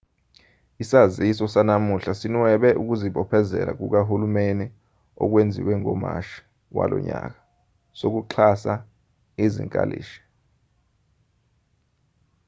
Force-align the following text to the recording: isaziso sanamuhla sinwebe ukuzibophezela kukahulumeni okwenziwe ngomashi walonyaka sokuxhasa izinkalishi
isaziso 0.83 1.43
sanamuhla 1.53 2.11
sinwebe 2.19 2.69
ukuzibophezela 2.81 3.71
kukahulumeni 3.79 4.65
okwenziwe 5.23 5.73
ngomashi 5.81 6.37
walonyaka 6.77 7.39
sokuxhasa 7.99 8.73
izinkalishi 9.45 10.19